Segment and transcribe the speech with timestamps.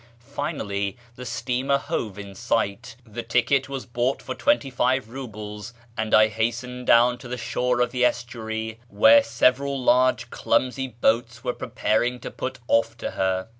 [0.33, 6.15] Finally the steamer hove in sight, the ticket was bought for twenty five roubles, and
[6.15, 11.53] I hastened down to the shore of the estuary, where several large clumsy boats were
[11.53, 13.47] preparing to put off to her.